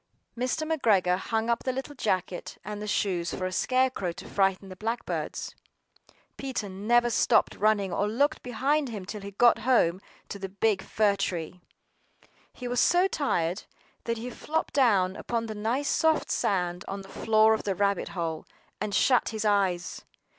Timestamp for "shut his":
18.95-19.45